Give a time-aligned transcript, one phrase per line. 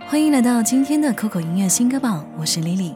[0.00, 2.94] 欢迎来到今天的酷狗音乐新歌榜，我是 Lily。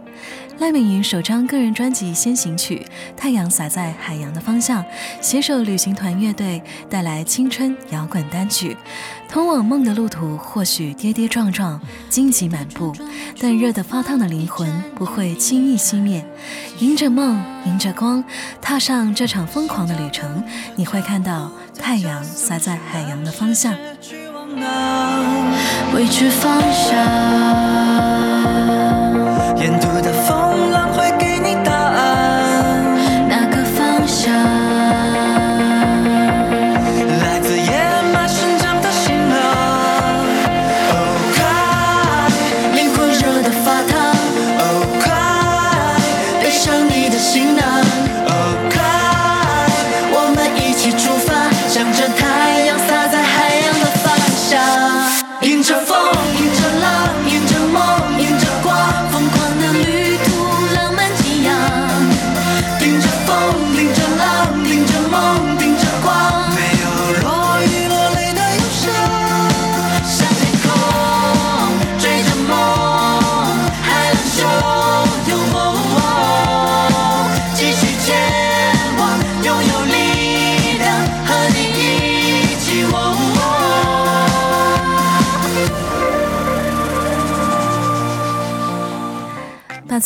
[0.58, 4.82] 赖美云首张个人专辑先行曲《太阳洒在海洋的方向》，
[5.20, 8.76] 携手旅行团乐队带来青春摇滚单曲。
[9.28, 12.92] 通往梦的路途或许跌跌撞撞、荆棘满布，
[13.40, 16.24] 但热得发烫的灵魂不会轻易熄灭。
[16.78, 18.22] 迎着梦，迎着光，
[18.60, 20.42] 踏上这场疯狂的旅程，
[20.74, 23.74] 你会看到太阳洒在海洋的方向。
[25.94, 27.55] 未知方向，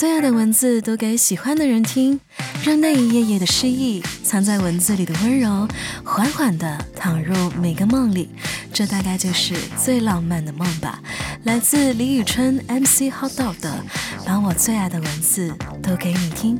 [0.01, 2.19] 最爱的文字读给喜欢的人听，
[2.65, 5.69] 让那一页页的诗意藏在文字里的温柔，
[6.03, 8.31] 缓缓地躺入每个梦里。
[8.73, 11.01] 这大概就是最浪漫的梦吧。
[11.43, 13.85] 来自李宇春 MC Hot Dog 的
[14.25, 16.57] 《把我最爱的文字读给你听》。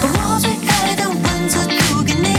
[0.00, 2.33] 把我最爱的文字读给你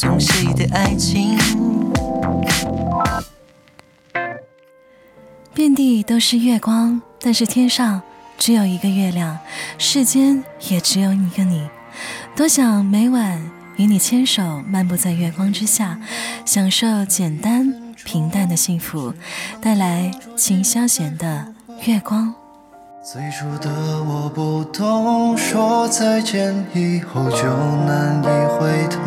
[0.00, 1.36] 错综谁的爱情？
[5.52, 8.00] 遍地都是月光，但是天上
[8.38, 9.38] 只有一个月亮，
[9.76, 11.68] 世间也只有一个你。
[12.34, 16.00] 多想每晚与你牵手，漫步在月光之下，
[16.46, 19.12] 享受简单平淡的幸福，
[19.60, 21.52] 带来秦霄贤的
[21.86, 22.28] 《月光》。
[23.12, 23.68] 最初的
[24.04, 27.42] 我不懂，说再见以后就
[27.84, 29.00] 难以回头。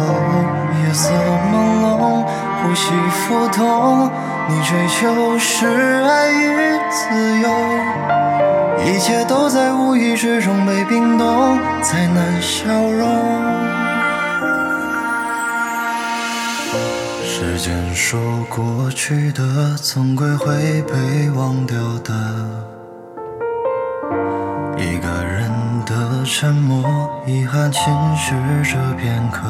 [0.84, 1.10] 夜色
[1.50, 2.26] 朦胧，
[2.60, 4.12] 呼吸浮动，
[4.50, 7.50] 你追求是爱与自由，
[8.86, 13.08] 一切都在无意之中被冰冻，再难消融。
[17.24, 18.20] 时间说
[18.50, 22.73] 过去的，总归会被忘掉的。
[26.26, 26.84] 沉默，
[27.26, 27.82] 遗憾侵
[28.16, 28.32] 蚀
[28.72, 29.48] 着片刻。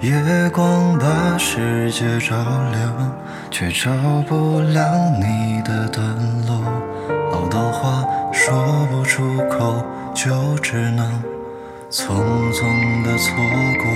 [0.00, 2.34] 月光把世界照
[2.72, 3.12] 亮，
[3.50, 3.90] 却照
[4.26, 4.84] 不亮
[5.20, 6.04] 你的段
[6.46, 6.62] 落。
[7.32, 9.84] 好多话说不出口，
[10.14, 11.22] 就只能
[11.90, 12.16] 匆
[12.52, 13.34] 匆的错
[13.78, 13.86] 过。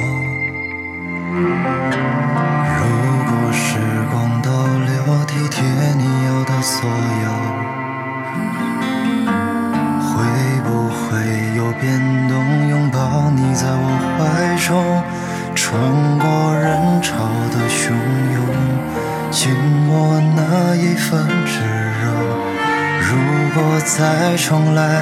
[23.97, 25.01] 再重来，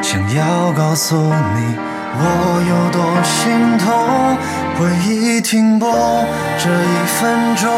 [0.00, 1.74] 想要告诉你
[2.14, 2.22] 我
[2.68, 4.38] 有多心痛。
[4.78, 6.24] 回忆停泊
[6.56, 7.68] 这一分钟，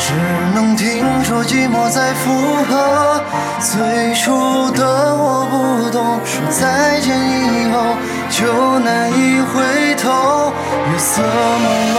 [0.00, 0.12] 只
[0.56, 3.22] 能听说寂寞在附和。
[3.60, 7.94] 最初的我不懂，说再见以后
[8.28, 10.52] 就难以回头。
[10.90, 11.96] 月色朦胧，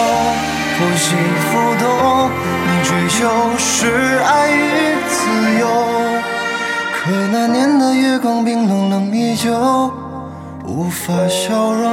[0.78, 1.16] 呼吸
[1.48, 2.30] 浮动，
[2.68, 3.18] 你追求
[3.58, 5.87] 是爱与自由。
[7.08, 9.50] 可那年的月光冰冷冷，依旧
[10.66, 11.90] 无法消融。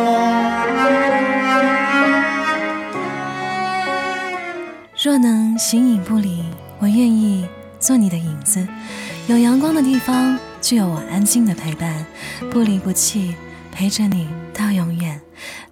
[5.00, 6.42] 若能形影不离，
[6.80, 7.46] 我愿意
[7.78, 8.66] 做你的影子，
[9.28, 12.04] 有阳光的地方就有我安静的陪伴，
[12.50, 13.36] 不离不弃，
[13.70, 15.20] 陪着你到永远。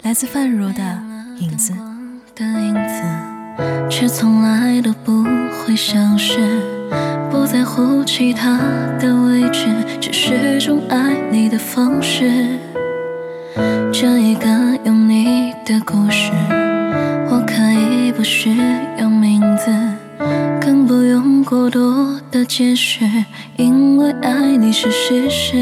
[0.02, 1.02] 来自范茹的
[1.40, 1.72] 影子。
[2.36, 3.02] 的影子，
[3.90, 6.81] 却从来都不会消失，
[7.74, 8.58] 乎其他
[9.00, 9.66] 的位置，
[9.98, 12.30] 只是种爱你的方式。
[13.90, 14.46] 这一个
[14.84, 16.32] 有你的故事，
[17.30, 18.54] 我可以不需
[18.98, 19.70] 要名字，
[20.60, 23.08] 更不用过多的解释，
[23.56, 25.56] 因为爱你是事实。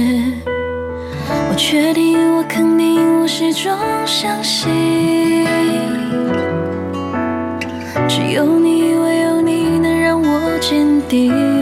[1.49, 3.73] 我确定，我肯定，我始终
[4.05, 4.69] 相信，
[8.09, 11.60] 只有你，唯有你能让我坚定。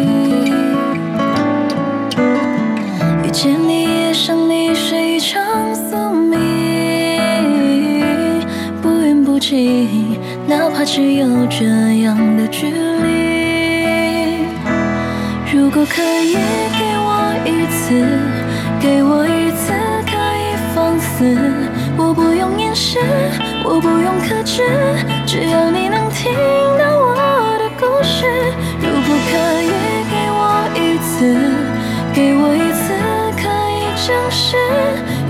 [3.40, 6.36] 见你，爱上你是一场宿命，
[8.82, 10.18] 不远不近，
[10.48, 11.64] 哪怕只有这
[12.02, 14.42] 样的距离。
[15.52, 18.04] 如果可以给我一次，
[18.80, 19.72] 给我一次
[20.04, 21.38] 可以放肆，
[21.96, 22.98] 我不用掩饰，
[23.62, 24.64] 我不用克制，
[25.24, 26.34] 只要你能听
[26.76, 27.14] 到我
[27.60, 28.26] 的故事。
[28.82, 29.70] 如果可以
[30.10, 31.38] 给我一次，
[32.12, 32.67] 给我一
[34.08, 34.56] 相识，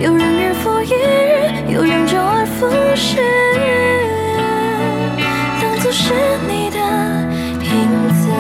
[0.00, 3.18] 有人日复一日，有人周而复始，
[5.60, 6.14] 当作是
[6.46, 6.78] 你的
[7.64, 8.30] 影子。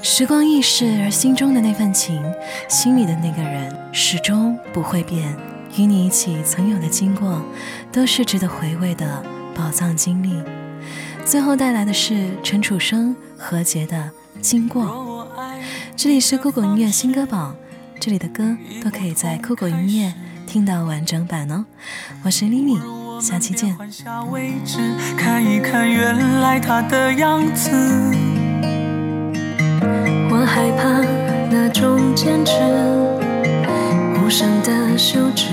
[0.00, 2.22] 时光易逝，而心中的那份情，
[2.68, 5.36] 心里的那个人，始终不会变。
[5.76, 7.42] 与你一起曾有的经过，
[7.92, 9.22] 都是值得回味的
[9.54, 10.42] 宝藏经历。
[11.24, 13.96] 最后带来的是陈楚生、何洁的
[14.40, 14.84] 《经过》。
[15.96, 17.54] 这里是酷狗音乐新歌榜，
[18.00, 20.12] 这里的歌都可以在酷狗音乐
[20.46, 21.64] 听到完整版哦。
[22.24, 22.80] 我是 Lily，
[23.20, 23.76] 下期见。
[23.76, 24.78] 换下位置，
[25.16, 27.70] 看一看原来他的样子。
[30.32, 31.00] 我害怕
[31.50, 32.52] 那种坚持，
[34.18, 35.46] 无声的休止，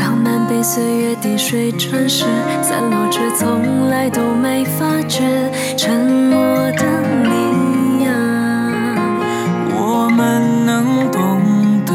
[0.00, 2.24] 浪漫被岁月滴水穿石，
[2.60, 5.22] 散落着从来都没发觉，
[5.76, 6.42] 沉默
[6.72, 6.82] 的
[7.22, 8.10] 你呀，
[9.76, 11.40] 我们能懂
[11.86, 11.94] 得，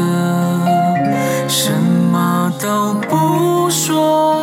[1.48, 1.70] 什
[2.10, 4.40] 么都不说。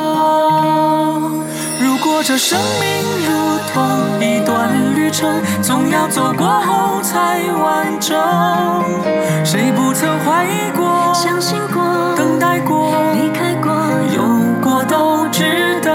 [1.83, 2.87] 如果这生命
[3.25, 3.81] 如同
[4.21, 4.69] 一段
[5.11, 8.17] 程，总要走过后才完整。
[9.43, 11.13] 谁不曾怀疑过？
[11.13, 12.15] 相信过？
[12.15, 12.91] 等待过？
[13.13, 13.71] 离开过？
[14.15, 14.23] 有
[14.61, 15.91] 过都值得。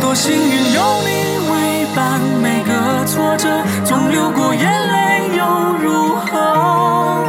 [0.00, 3.48] 多幸运有你为伴，每个挫折
[3.84, 5.44] 总流过眼泪又
[5.82, 7.24] 如何？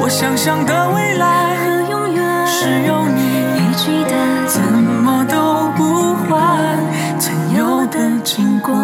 [0.00, 3.20] 我想象的未来和永远是有你
[3.56, 6.78] 一起的，怎么都不换
[7.18, 8.74] 曾有的经过。